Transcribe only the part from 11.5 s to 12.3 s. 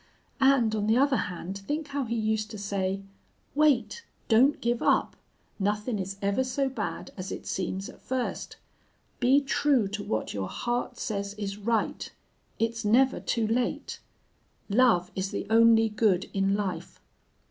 right!